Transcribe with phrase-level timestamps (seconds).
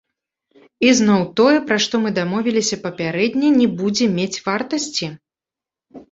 [0.91, 5.11] Ізноў тое, пра што мы дамовіліся папярэдне, не будзе мець вартасці?